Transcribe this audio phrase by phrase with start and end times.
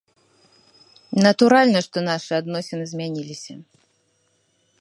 [1.25, 3.53] Натуральна, што нашы адносіны змяніліся.